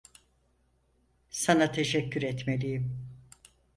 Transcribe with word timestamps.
Sana 1.29 1.71
teşekkür 1.71 2.21
etmeliyim. 2.23 3.07